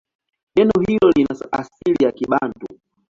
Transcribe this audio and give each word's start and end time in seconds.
Neno 0.55 0.71
hilo 0.87 1.09
lina 1.11 1.37
asili 1.51 2.03
ya 2.05 2.11
Kibantu. 2.11 2.65